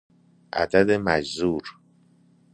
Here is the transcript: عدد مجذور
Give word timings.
عدد 0.53 0.89
مجذور 0.91 1.79